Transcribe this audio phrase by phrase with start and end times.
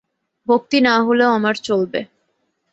[0.47, 1.99] ভক্তি না হলেও আমার চলবে।